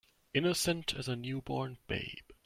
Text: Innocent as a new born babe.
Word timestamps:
Innocent 0.33 0.95
as 0.95 1.07
a 1.07 1.15
new 1.15 1.43
born 1.43 1.77
babe. 1.85 2.25